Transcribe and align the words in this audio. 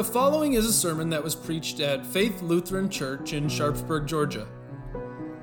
The 0.00 0.04
following 0.04 0.54
is 0.54 0.64
a 0.64 0.72
sermon 0.72 1.10
that 1.10 1.22
was 1.22 1.34
preached 1.34 1.78
at 1.78 2.06
Faith 2.06 2.40
Lutheran 2.40 2.88
Church 2.88 3.34
in 3.34 3.50
Sharpsburg, 3.50 4.06
Georgia. 4.06 4.48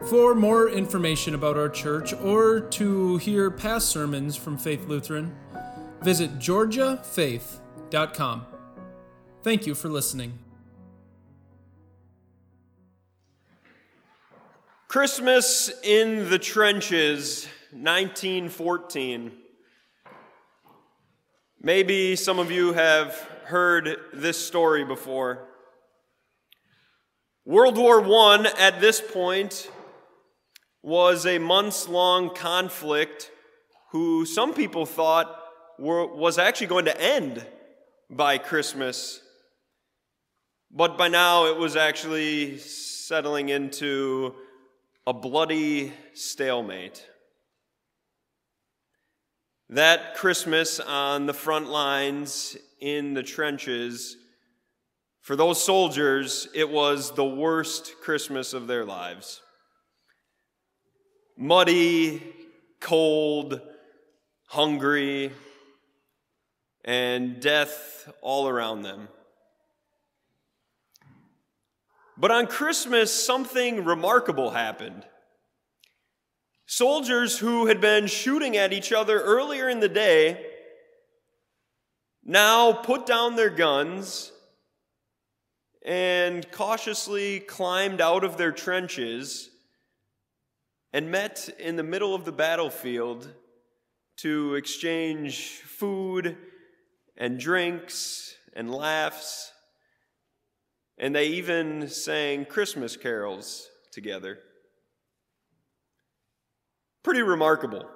For 0.09 0.33
more 0.33 0.67
information 0.67 1.35
about 1.35 1.57
our 1.57 1.69
church 1.69 2.11
or 2.11 2.61
to 2.61 3.17
hear 3.17 3.51
past 3.51 3.89
sermons 3.89 4.35
from 4.35 4.57
Faith 4.57 4.87
Lutheran, 4.87 5.35
visit 6.01 6.39
georgiafaith.com. 6.39 8.45
Thank 9.43 9.67
you 9.67 9.75
for 9.75 9.89
listening. 9.89 10.39
Christmas 14.87 15.69
in 15.83 16.31
the 16.31 16.39
Trenches, 16.39 17.47
1914. 17.73 19.33
Maybe 21.61 22.15
some 22.15 22.37
of 22.37 22.51
you 22.51 22.73
have 22.73 23.15
heard 23.45 23.97
this 24.13 24.37
story 24.37 24.85
before. 24.85 25.47
World 27.45 27.77
War 27.77 28.05
I, 28.05 28.53
at 28.59 28.79
this 28.79 29.01
point, 29.01 29.71
was 30.83 31.25
a 31.25 31.39
months 31.39 31.87
long 31.87 32.35
conflict 32.35 33.31
who 33.91 34.25
some 34.25 34.53
people 34.53 34.85
thought 34.85 35.35
were, 35.79 36.05
was 36.05 36.37
actually 36.37 36.67
going 36.67 36.85
to 36.85 37.01
end 37.01 37.43
by 38.07 38.37
Christmas. 38.37 39.19
But 40.69 40.95
by 40.95 41.07
now 41.07 41.47
it 41.47 41.57
was 41.57 41.75
actually 41.75 42.59
settling 42.59 43.49
into 43.49 44.35
a 45.07 45.13
bloody 45.13 45.91
stalemate. 46.13 47.03
That 49.69 50.15
Christmas 50.15 50.79
on 50.79 51.25
the 51.25 51.33
front 51.33 51.69
lines 51.69 52.55
in 52.79 53.13
the 53.13 53.23
trenches, 53.23 54.15
for 55.21 55.35
those 55.35 55.61
soldiers, 55.61 56.47
it 56.53 56.69
was 56.69 57.11
the 57.11 57.25
worst 57.25 57.95
Christmas 58.01 58.53
of 58.53 58.67
their 58.67 58.85
lives. 58.85 59.41
Muddy, 61.37 62.23
cold, 62.79 63.59
hungry, 64.47 65.33
and 66.85 67.41
death 67.41 68.09
all 68.21 68.47
around 68.47 68.83
them. 68.83 69.09
But 72.17 72.31
on 72.31 72.47
Christmas, 72.47 73.11
something 73.11 73.83
remarkable 73.83 74.51
happened. 74.51 75.05
Soldiers 76.69 77.39
who 77.39 77.67
had 77.67 77.79
been 77.79 78.07
shooting 78.07 78.57
at 78.57 78.73
each 78.73 78.91
other 78.91 79.21
earlier 79.21 79.69
in 79.69 79.79
the 79.79 79.87
day 79.87 80.45
now 82.25 82.73
put 82.73 83.05
down 83.05 83.37
their 83.37 83.49
guns 83.49 84.33
and 85.85 86.51
cautiously 86.51 87.39
climbed 87.39 88.01
out 88.01 88.25
of 88.25 88.35
their 88.35 88.51
trenches 88.51 89.49
and 90.91 91.09
met 91.09 91.47
in 91.57 91.77
the 91.77 91.83
middle 91.83 92.13
of 92.13 92.25
the 92.25 92.33
battlefield 92.33 93.33
to 94.17 94.55
exchange 94.55 95.61
food 95.63 96.35
and 97.15 97.39
drinks 97.39 98.35
and 98.51 98.69
laughs. 98.69 99.53
And 100.97 101.15
they 101.15 101.27
even 101.27 101.87
sang 101.87 102.43
Christmas 102.43 102.97
carols 102.97 103.69
together. 103.93 104.39
Pretty 107.07 107.21
remarkable. 107.21 107.87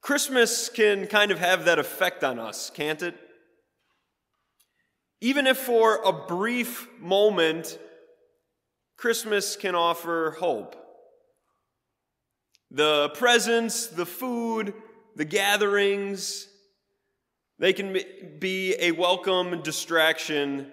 Christmas 0.00 0.70
can 0.70 1.06
kind 1.06 1.30
of 1.30 1.38
have 1.38 1.66
that 1.66 1.78
effect 1.78 2.24
on 2.24 2.38
us, 2.38 2.70
can't 2.70 3.02
it? 3.02 3.14
Even 5.20 5.46
if 5.46 5.58
for 5.58 5.96
a 6.02 6.14
brief 6.14 6.88
moment, 6.98 7.78
Christmas 8.96 9.54
can 9.54 9.74
offer 9.74 10.34
hope. 10.40 10.76
The 12.70 13.10
presents, 13.10 13.88
the 13.88 14.06
food, 14.06 14.72
the 15.14 15.26
gatherings, 15.26 16.48
they 17.58 17.74
can 17.74 17.98
be 18.38 18.74
a 18.80 18.92
welcome 18.92 19.60
distraction 19.60 20.72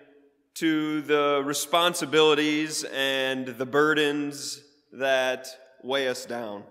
to 0.54 1.02
the 1.02 1.44
responsibilities 1.44 2.86
and 2.86 3.48
the 3.48 3.66
burdens 3.66 4.62
that 4.96 5.48
weigh 5.84 6.08
us 6.08 6.26
down. 6.26 6.64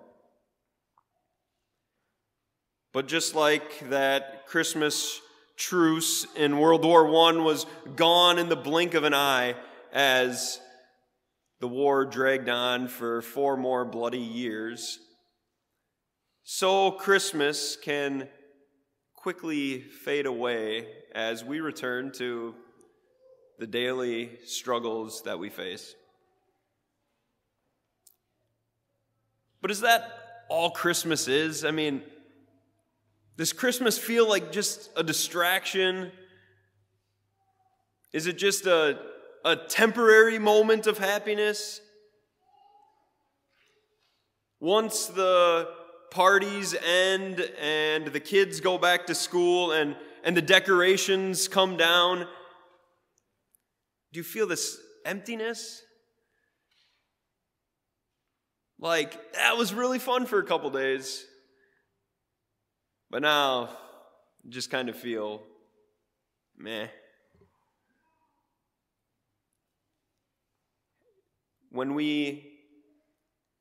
But 2.92 3.08
just 3.08 3.34
like 3.34 3.90
that 3.90 4.46
Christmas 4.46 5.20
truce 5.56 6.26
in 6.36 6.58
World 6.58 6.84
War 6.84 7.06
I 7.06 7.32
was 7.32 7.66
gone 7.96 8.38
in 8.38 8.48
the 8.48 8.56
blink 8.56 8.94
of 8.94 9.04
an 9.04 9.14
eye 9.14 9.54
as 9.92 10.60
the 11.60 11.68
war 11.68 12.04
dragged 12.04 12.48
on 12.48 12.88
for 12.88 13.22
four 13.22 13.56
more 13.56 13.84
bloody 13.84 14.18
years, 14.18 14.98
so 16.42 16.90
Christmas 16.90 17.76
can 17.76 18.28
quickly 19.14 19.80
fade 19.80 20.26
away 20.26 20.86
as 21.14 21.42
we 21.42 21.60
return 21.60 22.12
to 22.12 22.54
the 23.58 23.66
daily 23.66 24.38
struggles 24.44 25.22
that 25.22 25.38
we 25.38 25.48
face. 25.48 25.94
But 29.64 29.70
is 29.70 29.80
that 29.80 30.44
all 30.50 30.68
Christmas 30.72 31.26
is? 31.26 31.64
I 31.64 31.70
mean, 31.70 32.02
does 33.38 33.54
Christmas 33.54 33.96
feel 33.96 34.28
like 34.28 34.52
just 34.52 34.90
a 34.94 35.02
distraction? 35.02 36.12
Is 38.12 38.26
it 38.26 38.36
just 38.36 38.66
a, 38.66 38.98
a 39.42 39.56
temporary 39.56 40.38
moment 40.38 40.86
of 40.86 40.98
happiness? 40.98 41.80
Once 44.60 45.06
the 45.06 45.66
parties 46.10 46.74
end 46.86 47.40
and 47.58 48.08
the 48.08 48.20
kids 48.20 48.60
go 48.60 48.76
back 48.76 49.06
to 49.06 49.14
school 49.14 49.72
and, 49.72 49.96
and 50.24 50.36
the 50.36 50.42
decorations 50.42 51.48
come 51.48 51.78
down, 51.78 52.18
do 54.12 54.20
you 54.20 54.24
feel 54.24 54.46
this 54.46 54.76
emptiness? 55.06 55.83
Like, 58.78 59.32
that 59.34 59.56
was 59.56 59.72
really 59.72 59.98
fun 59.98 60.26
for 60.26 60.38
a 60.38 60.44
couple 60.44 60.70
days. 60.70 61.24
But 63.10 63.22
now, 63.22 63.70
just 64.48 64.70
kind 64.70 64.88
of 64.88 64.96
feel 64.96 65.42
meh. 66.56 66.88
When 71.70 71.94
we 71.94 72.52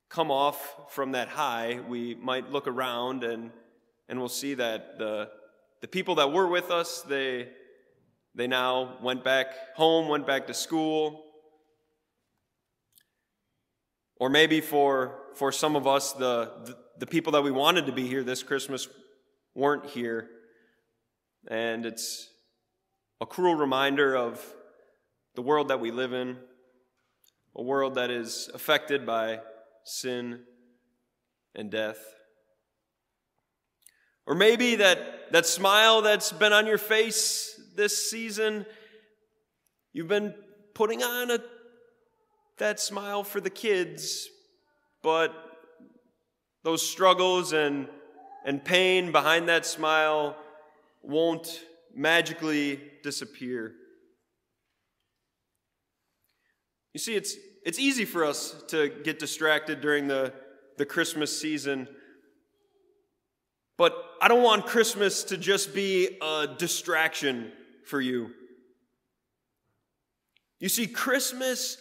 come 0.09 0.29
off 0.29 0.75
from 0.89 1.13
that 1.13 1.27
high, 1.27 1.79
we 1.87 2.15
might 2.15 2.51
look 2.51 2.67
around 2.67 3.23
and, 3.23 3.49
and 4.07 4.19
we'll 4.19 4.29
see 4.29 4.53
that 4.53 4.99
the, 4.99 5.29
the 5.81 5.87
people 5.87 6.15
that 6.15 6.31
were 6.31 6.47
with 6.47 6.69
us, 6.69 7.01
they, 7.01 7.49
they 8.35 8.45
now 8.45 8.97
went 9.01 9.23
back 9.23 9.47
home, 9.75 10.07
went 10.07 10.27
back 10.27 10.45
to 10.47 10.53
school, 10.53 11.22
or 14.23 14.29
maybe 14.29 14.61
for, 14.61 15.19
for 15.35 15.51
some 15.51 15.75
of 15.75 15.85
us, 15.85 16.13
the, 16.13 16.49
the, 16.63 16.77
the 16.99 17.05
people 17.05 17.33
that 17.33 17.43
we 17.43 17.51
wanted 17.51 17.87
to 17.87 17.91
be 17.91 18.07
here 18.07 18.23
this 18.23 18.41
Christmas 18.41 18.87
weren't 19.53 19.85
here. 19.87 20.29
And 21.49 21.85
it's 21.85 22.29
a 23.19 23.25
cruel 23.25 23.55
reminder 23.55 24.15
of 24.15 24.41
the 25.35 25.41
world 25.41 25.67
that 25.67 25.81
we 25.81 25.91
live 25.91 26.13
in, 26.13 26.37
a 27.53 27.61
world 27.61 27.95
that 27.95 28.09
is 28.09 28.49
affected 28.53 29.05
by 29.05 29.41
sin 29.83 30.39
and 31.53 31.69
death. 31.69 31.99
Or 34.25 34.35
maybe 34.35 34.75
that, 34.75 35.33
that 35.33 35.45
smile 35.45 36.01
that's 36.01 36.31
been 36.31 36.53
on 36.53 36.65
your 36.65 36.77
face 36.77 37.59
this 37.75 38.09
season, 38.09 38.65
you've 39.91 40.07
been 40.07 40.33
putting 40.73 41.03
on 41.03 41.29
a 41.29 41.39
that 42.57 42.79
smile 42.79 43.23
for 43.23 43.41
the 43.41 43.49
kids, 43.49 44.29
but 45.01 45.33
those 46.63 46.87
struggles 46.87 47.53
and, 47.53 47.87
and 48.45 48.63
pain 48.63 49.11
behind 49.11 49.49
that 49.49 49.65
smile 49.65 50.37
won't 51.01 51.61
magically 51.93 52.79
disappear. 53.03 53.73
You 56.93 56.99
see, 56.99 57.15
it's, 57.15 57.35
it's 57.65 57.79
easy 57.79 58.05
for 58.05 58.23
us 58.23 58.55
to 58.67 58.89
get 59.03 59.19
distracted 59.19 59.81
during 59.81 60.07
the, 60.07 60.33
the 60.77 60.85
Christmas 60.85 61.37
season. 61.37 61.87
But 63.77 63.95
I 64.21 64.27
don't 64.27 64.43
want 64.43 64.67
Christmas 64.67 65.23
to 65.25 65.37
just 65.37 65.73
be 65.73 66.17
a 66.21 66.47
distraction 66.57 67.51
for 67.85 67.99
you. 67.99 68.29
You 70.59 70.69
see, 70.69 70.87
Christmas 70.87 71.77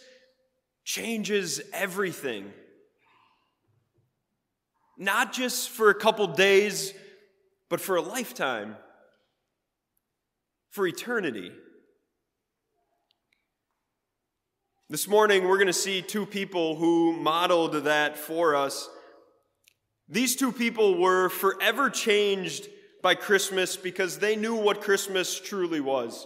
changes 0.83 1.61
everything. 1.73 2.51
Not 4.97 5.33
just 5.33 5.69
for 5.69 5.89
a 5.89 5.95
couple 5.95 6.27
days, 6.27 6.93
but 7.69 7.81
for 7.81 7.95
a 7.95 8.01
lifetime. 8.01 8.75
for 10.73 10.87
eternity. 10.87 11.51
This 14.89 15.07
morning, 15.07 15.47
we're 15.47 15.57
going 15.57 15.67
to 15.67 15.73
see 15.73 16.01
two 16.01 16.25
people 16.25 16.75
who 16.75 17.13
modeled 17.13 17.73
that 17.83 18.17
for 18.17 18.55
us. 18.55 18.89
These 20.09 20.35
two 20.35 20.51
people 20.51 20.97
were 20.97 21.29
forever 21.29 21.91
changed 21.91 22.67
by 23.03 23.13
Christmas 23.13 23.77
because 23.77 24.17
they 24.17 24.35
knew 24.35 24.55
what 24.55 24.81
Christmas 24.81 25.39
truly 25.39 25.79
was. 25.79 26.25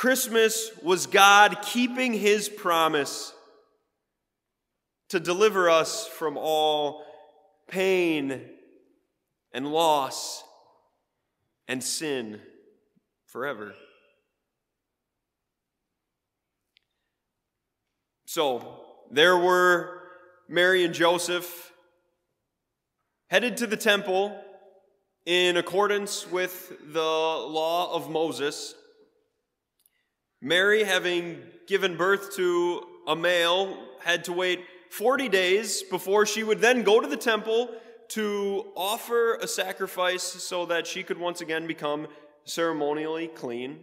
Christmas 0.00 0.70
was 0.82 1.04
God 1.06 1.58
keeping 1.60 2.14
his 2.14 2.48
promise 2.48 3.34
to 5.10 5.20
deliver 5.20 5.68
us 5.68 6.08
from 6.08 6.38
all 6.38 7.04
pain 7.68 8.40
and 9.52 9.70
loss 9.70 10.42
and 11.68 11.84
sin 11.84 12.40
forever. 13.26 13.74
So, 18.24 18.80
there 19.10 19.36
were 19.36 20.00
Mary 20.48 20.82
and 20.82 20.94
Joseph 20.94 21.74
headed 23.28 23.58
to 23.58 23.66
the 23.66 23.76
temple 23.76 24.34
in 25.26 25.58
accordance 25.58 26.26
with 26.26 26.72
the 26.90 27.02
law 27.02 27.94
of 27.94 28.08
Moses. 28.08 28.74
Mary, 30.42 30.84
having 30.84 31.42
given 31.66 31.96
birth 31.96 32.34
to 32.36 32.82
a 33.06 33.14
male, 33.14 33.76
had 34.00 34.24
to 34.24 34.32
wait 34.32 34.60
40 34.90 35.28
days 35.28 35.82
before 35.82 36.24
she 36.24 36.42
would 36.42 36.60
then 36.60 36.82
go 36.82 36.98
to 36.98 37.06
the 37.06 37.16
temple 37.16 37.70
to 38.08 38.72
offer 38.74 39.34
a 39.36 39.46
sacrifice 39.46 40.22
so 40.22 40.66
that 40.66 40.86
she 40.86 41.02
could 41.02 41.18
once 41.18 41.40
again 41.40 41.66
become 41.66 42.08
ceremonially 42.44 43.28
clean. 43.28 43.80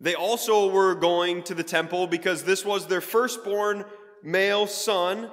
They 0.00 0.14
also 0.14 0.70
were 0.70 0.94
going 0.94 1.42
to 1.44 1.54
the 1.54 1.62
temple 1.62 2.06
because 2.06 2.44
this 2.44 2.64
was 2.64 2.86
their 2.86 3.00
firstborn 3.00 3.84
male 4.22 4.66
son. 4.66 5.30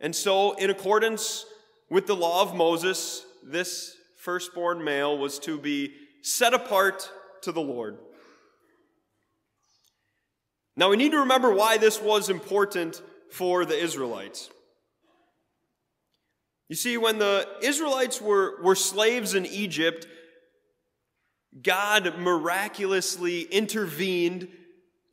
And 0.00 0.14
so, 0.14 0.52
in 0.52 0.70
accordance 0.70 1.46
with 1.88 2.06
the 2.06 2.16
law 2.16 2.42
of 2.42 2.54
Moses, 2.54 3.24
this 3.42 3.96
firstborn 4.18 4.84
male 4.84 5.16
was 5.16 5.38
to 5.40 5.58
be 5.58 5.94
set 6.22 6.52
apart 6.52 7.10
to 7.42 7.52
the 7.52 7.60
Lord. 7.60 7.98
Now, 10.76 10.90
we 10.90 10.96
need 10.96 11.12
to 11.12 11.18
remember 11.18 11.52
why 11.52 11.76
this 11.76 12.00
was 12.00 12.30
important 12.30 13.02
for 13.30 13.64
the 13.64 13.78
Israelites. 13.78 14.50
You 16.68 16.76
see, 16.76 16.96
when 16.96 17.18
the 17.18 17.46
Israelites 17.62 18.20
were, 18.20 18.62
were 18.62 18.74
slaves 18.74 19.34
in 19.34 19.44
Egypt, 19.44 20.06
God 21.60 22.18
miraculously 22.18 23.42
intervened 23.42 24.48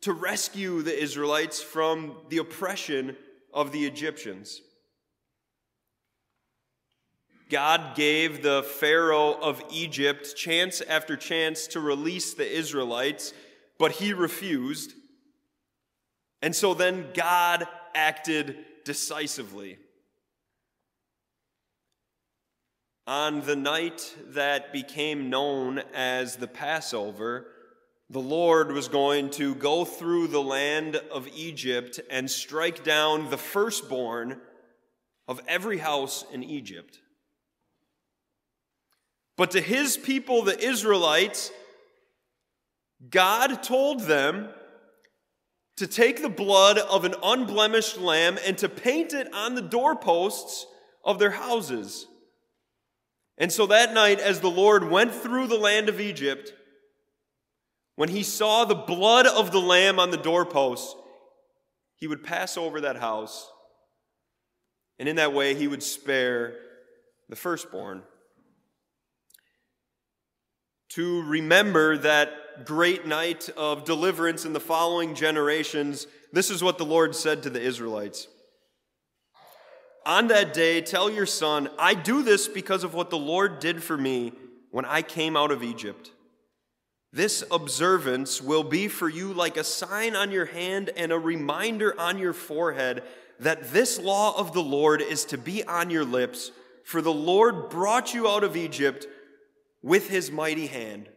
to 0.01 0.13
rescue 0.13 0.81
the 0.81 0.97
Israelites 0.97 1.61
from 1.61 2.15
the 2.29 2.37
oppression 2.37 3.17
of 3.53 3.73
the 3.73 3.85
Egyptians. 3.85 4.61
God 7.49 7.95
gave 7.95 8.41
the 8.41 8.63
Pharaoh 8.63 9.33
of 9.33 9.61
Egypt 9.71 10.35
chance 10.37 10.81
after 10.81 11.17
chance 11.17 11.67
to 11.67 11.79
release 11.79 12.33
the 12.35 12.49
Israelites, 12.49 13.33
but 13.77 13.93
he 13.93 14.13
refused. 14.13 14.93
And 16.41 16.55
so 16.55 16.73
then 16.73 17.07
God 17.13 17.67
acted 17.93 18.57
decisively. 18.85 19.77
On 23.07 23.41
the 23.41 23.55
night 23.55 24.15
that 24.27 24.71
became 24.71 25.29
known 25.29 25.81
as 25.93 26.35
the 26.35 26.47
Passover, 26.47 27.47
the 28.09 28.19
Lord 28.19 28.71
was 28.71 28.87
going 28.87 29.29
to 29.31 29.53
go 29.55 29.83
through 29.85 30.27
the 30.27 30.41
land 30.41 30.95
of 31.11 31.27
Egypt 31.35 31.99
and 32.09 32.29
strike 32.29 32.83
down 32.83 33.29
the 33.29 33.37
firstborn 33.37 34.39
of 35.27 35.41
every 35.47 35.77
house 35.77 36.25
in 36.31 36.43
Egypt. 36.43 36.99
But 39.37 39.51
to 39.51 39.61
his 39.61 39.95
people, 39.95 40.43
the 40.43 40.59
Israelites, 40.59 41.51
God 43.09 43.63
told 43.63 44.01
them 44.01 44.49
to 45.79 45.87
take 45.87 46.21
the 46.21 46.27
blood 46.27 46.77
of 46.77 47.05
an 47.05 47.15
unblemished 47.23 47.97
lamb 47.97 48.37
and 48.45 48.57
to 48.57 48.67
paint 48.67 49.13
it 49.13 49.33
on 49.33 49.55
the 49.55 49.61
doorposts 49.61 50.65
of 51.05 51.19
their 51.19 51.31
houses. 51.31 52.05
And 53.37 53.49
so 53.49 53.65
that 53.67 53.93
night, 53.93 54.19
as 54.19 54.41
the 54.41 54.49
Lord 54.49 54.83
went 54.83 55.15
through 55.15 55.47
the 55.47 55.57
land 55.57 55.87
of 55.87 56.01
Egypt, 56.01 56.51
when 57.95 58.09
he 58.09 58.23
saw 58.23 58.65
the 58.65 58.75
blood 58.75 59.25
of 59.25 59.53
the 59.53 59.61
lamb 59.61 60.01
on 60.01 60.11
the 60.11 60.17
doorposts, 60.17 60.93
he 61.95 62.07
would 62.07 62.25
pass 62.25 62.57
over 62.57 62.81
that 62.81 62.97
house. 62.97 63.49
And 64.99 65.07
in 65.07 65.15
that 65.15 65.33
way, 65.33 65.55
he 65.55 65.69
would 65.69 65.81
spare 65.81 66.57
the 67.29 67.37
firstborn. 67.37 68.03
To 70.89 71.21
remember 71.21 71.97
great 72.65 73.05
night 73.05 73.49
of 73.57 73.85
deliverance 73.85 74.45
in 74.45 74.53
the 74.53 74.59
following 74.59 75.15
generations, 75.15 76.07
this 76.31 76.49
is 76.49 76.63
what 76.63 76.77
the 76.77 76.85
Lord 76.85 77.15
said 77.15 77.43
to 77.43 77.49
the 77.49 77.61
Israelites. 77.61 78.27
On 80.05 80.27
that 80.27 80.53
day, 80.53 80.81
tell 80.81 81.09
your 81.09 81.25
son, 81.25 81.69
I 81.77 81.93
do 81.93 82.23
this 82.23 82.47
because 82.47 82.83
of 82.83 82.93
what 82.93 83.09
the 83.09 83.17
Lord 83.17 83.59
did 83.59 83.83
for 83.83 83.97
me 83.97 84.33
when 84.71 84.85
I 84.85 85.01
came 85.01 85.35
out 85.35 85.51
of 85.51 85.63
Egypt. 85.63 86.11
This 87.11 87.43
observance 87.51 88.41
will 88.41 88.63
be 88.63 88.87
for 88.87 89.09
you 89.09 89.33
like 89.33 89.57
a 89.57 89.63
sign 89.63 90.15
on 90.15 90.31
your 90.31 90.45
hand 90.45 90.91
and 90.95 91.11
a 91.11 91.19
reminder 91.19 91.99
on 91.99 92.19
your 92.19 92.33
forehead 92.33 93.03
that 93.39 93.71
this 93.71 93.99
law 93.99 94.37
of 94.37 94.53
the 94.53 94.61
Lord 94.61 95.01
is 95.01 95.25
to 95.25 95.37
be 95.37 95.63
on 95.63 95.89
your 95.89 96.05
lips. 96.05 96.51
For 96.83 97.01
the 97.01 97.13
Lord 97.13 97.69
brought 97.69 98.13
you 98.13 98.27
out 98.27 98.43
of 98.43 98.55
Egypt 98.55 99.07
with 99.81 100.09
his 100.09 100.31
mighty 100.31 100.67
hand. 100.67 101.09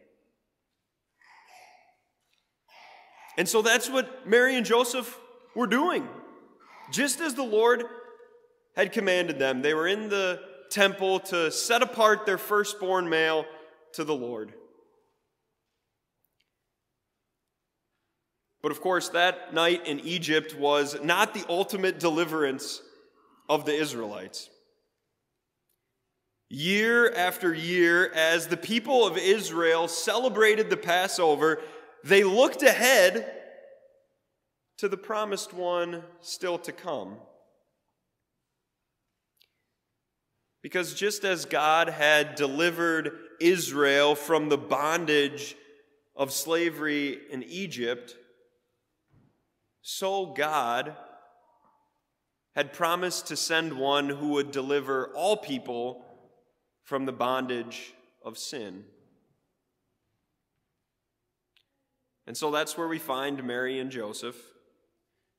And 3.37 3.47
so 3.49 3.61
that's 3.61 3.89
what 3.89 4.27
Mary 4.27 4.55
and 4.55 4.65
Joseph 4.65 5.17
were 5.55 5.67
doing. 5.67 6.07
Just 6.91 7.19
as 7.19 7.33
the 7.33 7.43
Lord 7.43 7.83
had 8.75 8.91
commanded 8.91 9.39
them. 9.39 9.61
They 9.61 9.73
were 9.73 9.87
in 9.87 10.09
the 10.09 10.39
temple 10.69 11.19
to 11.19 11.51
set 11.51 11.81
apart 11.81 12.25
their 12.25 12.37
firstborn 12.37 13.09
male 13.09 13.45
to 13.93 14.03
the 14.03 14.15
Lord. 14.15 14.53
But 18.61 18.71
of 18.71 18.81
course, 18.81 19.09
that 19.09 19.53
night 19.53 19.85
in 19.87 19.99
Egypt 19.99 20.55
was 20.57 20.97
not 21.03 21.33
the 21.33 21.45
ultimate 21.49 21.99
deliverance 21.99 22.81
of 23.49 23.65
the 23.65 23.73
Israelites. 23.73 24.49
Year 26.49 27.11
after 27.13 27.53
year, 27.53 28.11
as 28.13 28.47
the 28.47 28.57
people 28.57 29.05
of 29.05 29.17
Israel 29.17 29.87
celebrated 29.87 30.69
the 30.69 30.77
Passover, 30.77 31.61
they 32.03 32.23
looked 32.23 32.63
ahead 32.63 33.31
to 34.77 34.89
the 34.89 34.97
promised 34.97 35.53
one 35.53 36.03
still 36.21 36.57
to 36.59 36.71
come. 36.71 37.17
Because 40.61 40.93
just 40.93 41.23
as 41.23 41.45
God 41.45 41.89
had 41.89 42.35
delivered 42.35 43.11
Israel 43.39 44.15
from 44.15 44.49
the 44.49 44.57
bondage 44.57 45.55
of 46.15 46.31
slavery 46.31 47.19
in 47.29 47.43
Egypt, 47.43 48.15
so 49.81 50.27
God 50.27 50.95
had 52.55 52.71
promised 52.71 53.27
to 53.27 53.35
send 53.35 53.73
one 53.73 54.09
who 54.09 54.29
would 54.29 54.51
deliver 54.51 55.07
all 55.15 55.35
people 55.37 56.05
from 56.83 57.05
the 57.05 57.11
bondage 57.11 57.93
of 58.23 58.37
sin. 58.37 58.85
And 62.25 62.37
so 62.37 62.51
that's 62.51 62.77
where 62.77 62.87
we 62.87 62.99
find 62.99 63.43
Mary 63.43 63.79
and 63.79 63.91
Joseph 63.91 64.37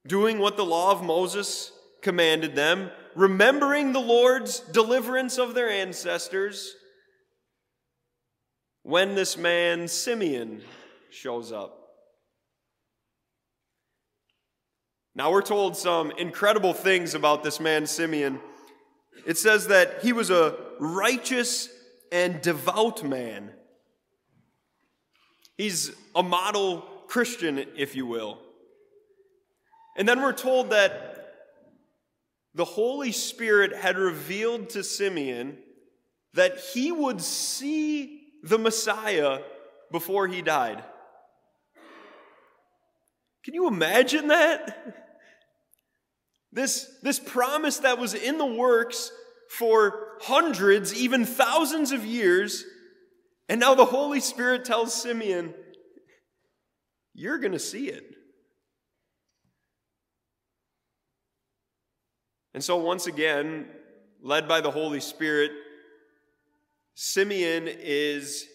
doing 0.06 0.38
what 0.38 0.56
the 0.56 0.64
law 0.64 0.92
of 0.92 1.02
Moses 1.02 1.72
commanded 2.02 2.54
them, 2.54 2.90
remembering 3.14 3.92
the 3.92 4.00
Lord's 4.00 4.60
deliverance 4.60 5.38
of 5.38 5.54
their 5.54 5.70
ancestors, 5.70 6.74
when 8.82 9.14
this 9.14 9.38
man, 9.38 9.88
Simeon, 9.88 10.60
shows 11.10 11.52
up. 11.52 11.80
Now, 15.14 15.30
we're 15.30 15.42
told 15.42 15.76
some 15.76 16.10
incredible 16.10 16.74
things 16.74 17.14
about 17.14 17.42
this 17.42 17.60
man, 17.60 17.86
Simeon. 17.86 18.40
It 19.26 19.38
says 19.38 19.68
that 19.68 20.02
he 20.02 20.12
was 20.12 20.30
a 20.30 20.56
righteous 20.80 21.70
and 22.12 22.42
devout 22.42 23.02
man. 23.02 23.52
He's 25.56 25.92
a 26.14 26.22
model 26.22 26.80
Christian, 27.06 27.64
if 27.76 27.94
you 27.94 28.06
will. 28.06 28.38
And 29.96 30.08
then 30.08 30.20
we're 30.20 30.32
told 30.32 30.70
that 30.70 31.34
the 32.54 32.64
Holy 32.64 33.12
Spirit 33.12 33.74
had 33.74 33.96
revealed 33.96 34.70
to 34.70 34.82
Simeon 34.82 35.58
that 36.34 36.58
he 36.58 36.90
would 36.90 37.20
see 37.20 38.22
the 38.42 38.58
Messiah 38.58 39.40
before 39.90 40.26
he 40.26 40.42
died. 40.42 40.82
Can 43.44 43.54
you 43.54 43.68
imagine 43.68 44.28
that? 44.28 45.02
This, 46.52 46.88
this 47.02 47.18
promise 47.18 47.78
that 47.78 47.98
was 47.98 48.14
in 48.14 48.38
the 48.38 48.46
works 48.46 49.10
for 49.50 50.12
hundreds, 50.20 50.94
even 50.94 51.24
thousands 51.24 51.92
of 51.92 52.04
years, 52.04 52.64
and 53.48 53.60
now 53.60 53.74
the 53.74 53.84
Holy 53.84 54.20
Spirit 54.20 54.64
tells 54.64 54.94
Simeon, 54.94 55.54
You're 57.14 57.38
going 57.38 57.52
to 57.52 57.58
see 57.58 57.88
it. 57.88 58.04
And 62.54 62.62
so, 62.62 62.76
once 62.76 63.06
again, 63.06 63.66
led 64.22 64.46
by 64.46 64.60
the 64.60 64.70
Holy 64.70 65.00
Spirit, 65.00 65.50
Simeon 66.94 67.68
is 67.68 68.46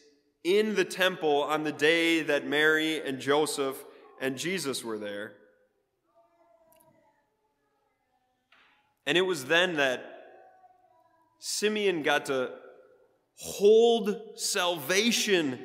in 0.44 0.76
the 0.76 0.86
temple 0.86 1.44
on 1.44 1.64
the 1.64 1.72
day 1.72 2.22
that 2.24 2.48
Mary 2.48 3.06
and 3.06 3.20
Joseph 3.20 3.84
and 4.22 4.38
Jesus 4.38 4.84
were 4.84 4.98
there. 4.98 5.34
And 9.06 9.18
it 9.18 9.22
was 9.22 9.46
then 9.46 9.76
that 9.76 10.06
Simeon 11.40 12.04
got 12.04 12.28
to 12.28 12.52
hold 13.40 14.16
salvation 14.36 15.60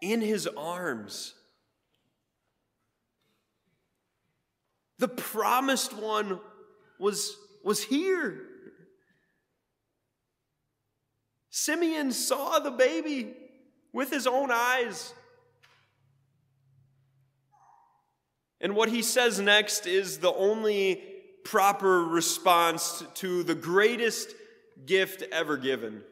in 0.00 0.20
his 0.20 0.46
arms. 0.46 1.34
The 4.98 5.08
promised 5.08 5.92
one 5.92 6.40
was, 6.98 7.36
was 7.62 7.84
here. 7.84 8.40
Simeon 11.50 12.12
saw 12.12 12.58
the 12.58 12.70
baby 12.70 13.34
with 13.92 14.10
his 14.10 14.26
own 14.26 14.50
eyes. 14.50 15.12
And 18.60 18.74
what 18.74 18.88
he 18.88 19.02
says 19.02 19.38
next 19.38 19.86
is 19.86 20.18
the 20.18 20.32
only 20.32 21.02
proper 21.44 22.04
response 22.04 23.04
to 23.14 23.42
the 23.42 23.54
greatest 23.54 24.34
gift 24.88 25.22
ever 25.30 25.56
given. 25.56 26.02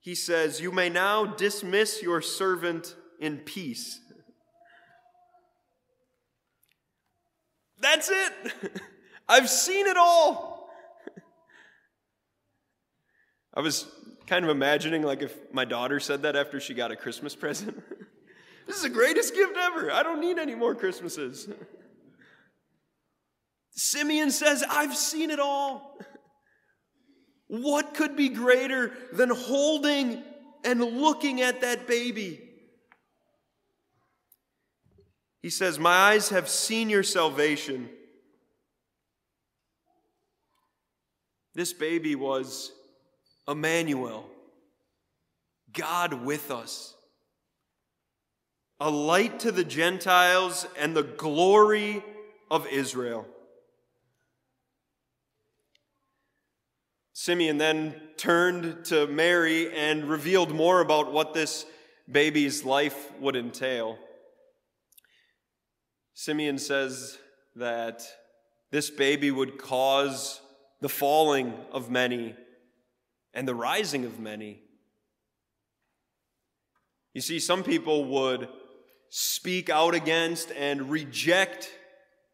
He 0.00 0.14
says, 0.14 0.60
You 0.60 0.72
may 0.72 0.88
now 0.88 1.24
dismiss 1.24 2.02
your 2.02 2.20
servant 2.20 2.96
in 3.20 3.38
peace. 3.38 4.00
That's 7.80 8.10
it. 8.10 8.32
I've 9.28 9.48
seen 9.48 9.86
it 9.86 9.96
all. 9.96 10.70
I 13.52 13.60
was 13.60 13.86
kind 14.26 14.44
of 14.44 14.50
imagining 14.50 15.02
like 15.02 15.22
if 15.22 15.36
my 15.52 15.64
daughter 15.64 16.00
said 16.00 16.22
that 16.22 16.34
after 16.34 16.58
she 16.60 16.74
got 16.74 16.90
a 16.90 16.96
Christmas 16.96 17.36
present. 17.44 17.80
this 18.66 18.76
is 18.76 18.82
the 18.82 18.88
greatest 18.88 19.34
gift 19.34 19.56
ever. 19.56 19.92
I 19.92 20.02
don't 20.02 20.20
need 20.20 20.38
any 20.38 20.54
more 20.54 20.74
Christmases. 20.74 21.48
Simeon 23.74 24.30
says, 24.30 24.64
I've 24.68 24.96
seen 24.96 25.30
it 25.30 25.40
all. 25.40 25.98
What 27.48 27.94
could 27.94 28.16
be 28.16 28.28
greater 28.28 28.92
than 29.12 29.30
holding 29.30 30.22
and 30.64 30.80
looking 30.80 31.40
at 31.40 31.60
that 31.60 31.86
baby? 31.86 32.40
He 35.42 35.50
says, 35.50 35.78
My 35.78 35.90
eyes 35.90 36.30
have 36.30 36.48
seen 36.48 36.88
your 36.88 37.02
salvation. 37.02 37.90
This 41.54 41.72
baby 41.72 42.14
was 42.14 42.72
Emmanuel, 43.46 44.28
God 45.72 46.14
with 46.24 46.50
us, 46.50 46.94
a 48.80 48.90
light 48.90 49.40
to 49.40 49.52
the 49.52 49.64
Gentiles 49.64 50.66
and 50.78 50.96
the 50.96 51.02
glory 51.02 52.02
of 52.50 52.66
Israel. 52.66 53.26
Simeon 57.16 57.58
then 57.58 57.94
turned 58.16 58.84
to 58.86 59.06
Mary 59.06 59.72
and 59.72 60.10
revealed 60.10 60.50
more 60.50 60.80
about 60.80 61.12
what 61.12 61.32
this 61.32 61.64
baby's 62.10 62.64
life 62.64 63.12
would 63.20 63.36
entail. 63.36 63.96
Simeon 66.12 66.58
says 66.58 67.16
that 67.54 68.04
this 68.72 68.90
baby 68.90 69.30
would 69.30 69.58
cause 69.58 70.40
the 70.80 70.88
falling 70.88 71.54
of 71.70 71.88
many 71.88 72.34
and 73.32 73.46
the 73.46 73.54
rising 73.54 74.04
of 74.04 74.18
many. 74.18 74.60
You 77.12 77.20
see, 77.20 77.38
some 77.38 77.62
people 77.62 78.06
would 78.06 78.48
speak 79.08 79.70
out 79.70 79.94
against 79.94 80.50
and 80.50 80.90
reject 80.90 81.70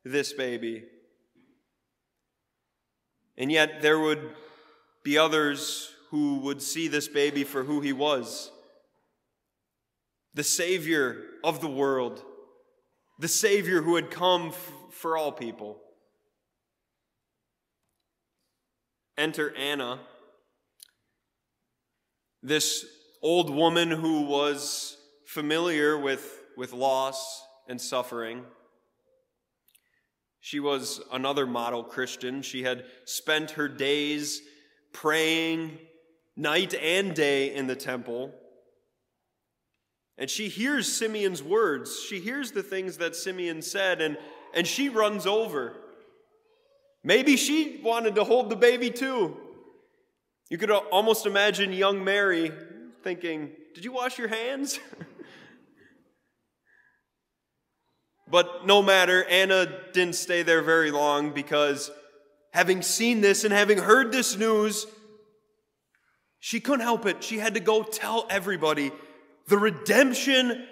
this 0.04 0.32
baby. 0.32 0.84
And 3.37 3.52
yet, 3.52 3.82
there 3.82 4.00
would 4.00 4.30
be 5.02 5.19
others 5.19 5.92
who 6.11 6.40
would 6.40 6.61
see 6.61 6.88
this 6.88 7.09
baby 7.09 7.45
for 7.45 7.64
who 7.64 7.80
he 7.80 7.92
was 7.92 8.50
the 10.33 10.45
Savior 10.45 11.25
of 11.42 11.61
the 11.61 11.69
world 11.69 12.23
the 13.21 13.28
Savior 13.28 13.83
who 13.83 13.97
had 13.97 14.11
come 14.11 14.49
f- 14.49 14.73
for 14.92 15.16
all 15.16 15.30
people. 15.30 15.78
Enter 19.19 19.54
Anna, 19.54 20.00
this 22.42 22.87
old 23.21 23.50
woman 23.50 23.90
who 23.90 24.23
was 24.23 24.97
familiar 25.26 25.99
with, 25.99 26.40
with 26.57 26.73
loss 26.73 27.45
and 27.69 27.78
suffering. 27.78 28.42
She 30.40 30.59
was 30.59 31.02
another 31.12 31.47
model 31.47 31.85
Christian. 31.85 32.40
She 32.40 32.62
had 32.62 32.87
spent 33.04 33.50
her 33.52 33.69
days 33.69 34.40
praying 34.92 35.78
night 36.37 36.75
and 36.75 37.14
day 37.14 37.54
in 37.54 37.66
the 37.66 37.76
temple. 37.76 38.32
And 40.18 40.28
she 40.28 40.49
hears 40.49 40.92
Simeon's 40.92 41.42
words. 41.42 42.00
She 42.00 42.20
hears 42.20 42.52
the 42.52 42.62
things 42.62 42.99
that 42.99 43.16
Simeon 43.16 43.62
said, 43.62 44.02
and, 44.02 44.18
and 44.54 44.66
she 44.66 44.88
runs 44.88 45.26
over. 45.26 45.75
Maybe 47.02 47.37
she 47.37 47.80
wanted 47.82 48.14
to 48.16 48.25
hold 48.25 48.50
the 48.50 48.56
baby 48.56 48.90
too. 48.90 49.37
You 50.50 50.59
could 50.59 50.70
almost 50.70 51.26
imagine 51.26 51.73
young 51.73 52.04
Mary 52.04 52.52
thinking, 53.02 53.50
Did 53.75 53.85
you 53.85 53.92
wash 53.92 54.18
your 54.18 54.28
hands? 54.28 54.78
but 58.30 58.66
no 58.66 58.82
matter, 58.82 59.25
Anna 59.25 59.66
didn't 59.92 60.16
stay 60.16 60.42
there 60.42 60.61
very 60.61 60.90
long 60.90 61.30
because 61.30 61.90
having 62.52 62.83
seen 62.83 63.21
this 63.21 63.45
and 63.45 63.52
having 63.52 63.78
heard 63.78 64.12
this 64.12 64.37
news, 64.37 64.87
she 66.38 66.61
couldn't 66.61 66.80
help 66.80 67.07
it. 67.07 67.23
She 67.23 67.38
had 67.38 67.54
to 67.54 67.61
go 67.61 67.83
tell 67.83 68.26
everybody 68.30 68.90
the 69.47 69.59
redemption 69.59 70.66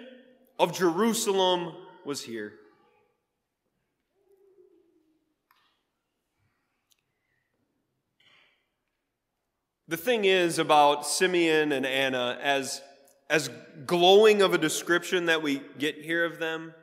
of 0.57 0.75
Jerusalem 0.75 1.73
was 2.05 2.23
here. 2.23 2.53
The 9.87 9.97
thing 9.97 10.25
is 10.25 10.59
about 10.59 11.05
Simeon 11.07 11.71
and 11.71 11.83
Anna, 11.83 12.37
as, 12.43 12.81
as 13.27 13.49
glowing 13.87 14.43
of 14.43 14.53
a 14.53 14.57
description 14.59 15.25
that 15.25 15.41
we 15.41 15.61
get 15.79 15.95
here 15.95 16.25
of 16.25 16.37
them, 16.37 16.75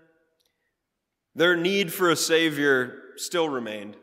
their 1.34 1.54
need 1.54 1.92
for 1.92 2.10
a 2.10 2.16
Savior 2.16 3.00
still 3.16 3.48
remained. 3.48 3.96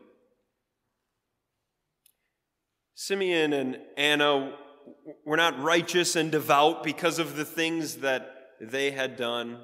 Simeon 2.94 3.52
and 3.52 3.78
Anna 3.96 4.56
were 5.24 5.36
not 5.36 5.60
righteous 5.60 6.16
and 6.16 6.30
devout 6.30 6.84
because 6.84 7.18
of 7.18 7.36
the 7.36 7.44
things 7.44 7.96
that 7.96 8.52
they 8.60 8.90
had 8.90 9.16
done. 9.16 9.58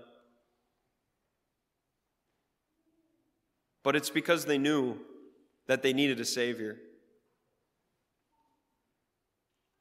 But 3.82 3.96
it's 3.96 4.10
because 4.10 4.44
they 4.44 4.58
knew 4.58 4.98
that 5.66 5.82
they 5.82 5.92
needed 5.92 6.20
a 6.20 6.24
Savior. 6.24 6.78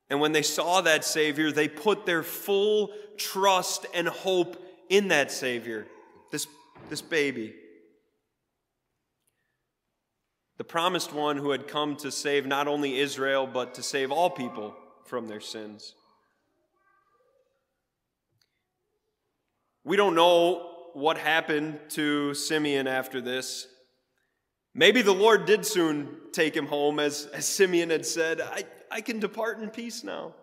And 0.10 0.20
when 0.20 0.32
they 0.32 0.42
saw 0.42 0.82
that 0.82 1.06
Savior, 1.06 1.52
they 1.52 1.68
put 1.68 2.06
their 2.06 2.24
full 2.24 2.92
trust 3.18 3.86
and 3.94 4.08
hope 4.08 4.64
in 4.90 5.10
that 5.10 5.32
Savior, 5.32 5.86
this, 6.32 6.48
this 6.90 7.02
baby. 7.02 7.54
The 10.60 10.66
promised 10.66 11.14
one 11.14 11.38
who 11.38 11.52
had 11.52 11.70
come 11.70 11.96
to 11.96 12.12
save 12.12 12.46
not 12.46 12.68
only 12.68 13.00
Israel, 13.00 13.48
but 13.48 13.76
to 13.76 13.82
save 13.82 14.12
all 14.12 14.30
people 14.30 14.76
from 15.06 15.30
their 15.30 15.40
sins. 15.40 15.96
We 19.86 19.96
don't 19.96 20.16
know 20.16 20.90
what 20.92 21.18
happened 21.18 21.80
to 21.92 22.34
Simeon 22.34 22.88
after 22.88 23.22
this. 23.22 23.68
Maybe 24.76 25.02
the 25.02 25.14
Lord 25.14 25.46
did 25.46 25.66
soon 25.66 26.18
take 26.34 26.58
him 26.58 26.68
home, 26.68 27.00
as, 27.00 27.28
as 27.28 27.46
Simeon 27.46 27.90
had 27.90 28.06
said. 28.06 28.42
I, 28.42 28.66
I 28.92 29.00
can 29.00 29.22
depart 29.22 29.60
in 29.60 29.70
peace 29.70 30.04
now. 30.04 30.36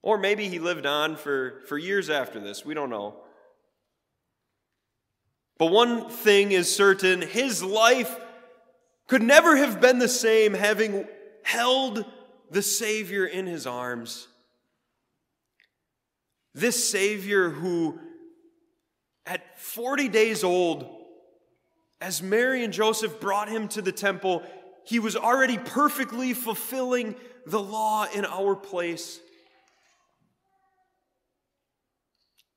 Or 0.00 0.16
maybe 0.16 0.48
he 0.48 0.58
lived 0.58 0.86
on 0.86 1.16
for, 1.16 1.60
for 1.68 1.76
years 1.76 2.08
after 2.08 2.40
this. 2.40 2.64
We 2.64 2.72
don't 2.72 2.88
know. 2.88 3.16
But 5.58 5.66
one 5.66 6.08
thing 6.08 6.52
is 6.52 6.74
certain 6.74 7.20
his 7.20 7.62
life 7.62 8.18
could 9.10 9.22
never 9.24 9.56
have 9.56 9.80
been 9.80 9.98
the 9.98 10.06
same 10.06 10.54
having 10.54 11.04
held 11.42 12.04
the 12.48 12.62
Savior 12.62 13.26
in 13.26 13.44
his 13.44 13.66
arms. 13.66 14.28
This 16.54 16.88
Savior 16.88 17.50
who, 17.50 17.98
at 19.26 19.58
40 19.58 20.06
days 20.10 20.44
old, 20.44 20.88
as 22.00 22.22
Mary 22.22 22.62
and 22.62 22.72
Joseph 22.72 23.18
brought 23.18 23.48
him 23.48 23.66
to 23.70 23.82
the 23.82 23.90
temple, 23.90 24.44
he 24.84 25.00
was 25.00 25.16
already 25.16 25.58
perfectly 25.58 26.32
fulfilling 26.32 27.16
the 27.46 27.60
law 27.60 28.06
in 28.14 28.24
our 28.24 28.54
place. 28.54 29.18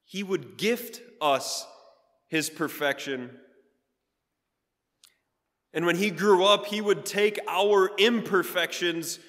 He 0.06 0.22
would 0.22 0.58
gift 0.58 1.02
us 1.20 1.66
his 2.28 2.52
perfection. 2.52 3.32
And 5.74 5.86
when 5.86 5.96
he 5.96 6.12
grew 6.12 6.44
up, 6.44 6.68
he 6.68 6.82
would 6.82 7.06
take 7.06 7.40
our 7.48 7.92
imperfections 7.98 9.20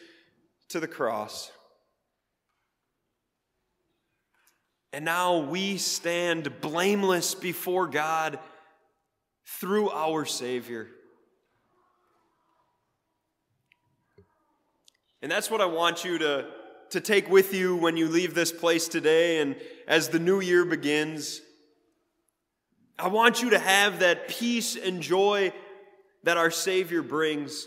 to 0.69 0.81
the 0.81 0.89
cross. 0.89 1.51
And 4.93 5.05
now 5.05 5.39
we 5.39 5.79
stand 5.79 6.61
blameless 6.61 7.35
before 7.35 7.87
God 7.87 8.39
through 9.47 9.91
our 9.91 10.25
Savior. 10.25 10.89
And 15.23 15.33
that's 15.33 15.51
what 15.51 15.63
I 15.63 15.67
want 15.67 16.05
you 16.05 16.19
to, 16.19 16.47
to 16.91 17.01
take 17.01 17.31
with 17.31 17.55
you 17.55 17.77
when 17.77 17.97
you 17.97 18.09
leave 18.09 18.35
this 18.35 18.53
place 18.53 18.87
today 18.87 19.41
and 19.41 19.57
as 19.89 20.11
the 20.11 20.19
new 20.19 20.41
year 20.41 20.67
begins. 20.67 21.41
I 22.99 23.09
want 23.09 23.43
you 23.43 23.51
to 23.51 23.59
have 23.59 24.01
that 24.01 24.29
peace 24.29 24.77
and 24.77 25.01
joy 25.01 25.53
that 26.25 26.37
our 26.37 26.51
Savior 26.51 27.03
brings. 27.03 27.67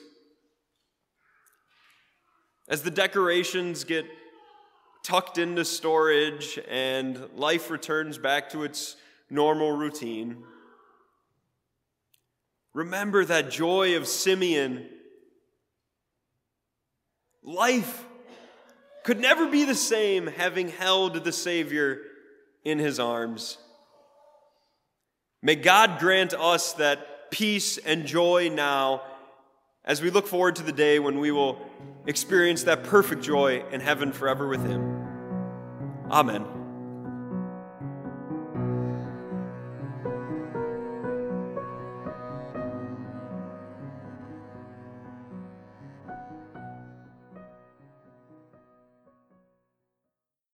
As 2.68 2.82
the 2.82 2.92
decorations 2.92 3.84
get 3.84 4.06
tucked 5.04 5.38
into 5.38 5.64
storage 5.64 6.60
and 6.68 7.30
life 7.36 7.70
returns 7.70 8.18
back 8.18 8.50
to 8.50 8.64
its 8.64 8.98
normal 9.30 9.72
routine, 9.72 10.44
remember 12.74 13.24
that 13.24 13.52
joy 13.52 13.96
of 13.96 14.08
Simeon. 14.08 14.90
Life 17.44 18.06
could 19.04 19.20
never 19.20 19.48
be 19.48 19.64
the 19.64 19.76
same 19.76 20.28
having 20.28 20.68
held 20.68 21.24
the 21.24 21.32
Savior 21.32 22.02
in 22.66 22.80
his 22.80 23.00
arms. 23.00 23.60
May 25.42 25.56
God 25.56 26.00
grant 26.00 26.34
us 26.34 26.74
that 26.74 27.17
peace 27.32 27.78
and 27.78 28.06
joy 28.06 28.50
now 28.50 29.02
as 29.86 30.02
we 30.02 30.10
look 30.10 30.28
forward 30.28 30.56
to 30.58 30.64
the 30.64 30.72
day 30.72 31.00
when 31.00 31.20
we 31.20 31.32
will 31.32 31.62
experience 32.06 32.64
that 32.64 32.84
perfect 32.84 33.24
joy 33.24 33.64
in 33.72 33.80
heaven 33.80 34.12
forever 34.12 34.48
with 34.48 34.66
Him. 34.66 34.82
Amen. 36.12 36.67